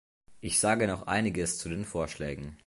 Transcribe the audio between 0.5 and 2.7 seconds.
sage noch einiges zu den Vorschlägen.